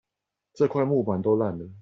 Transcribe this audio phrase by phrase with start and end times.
[0.55, 1.71] 這塊木板都爛了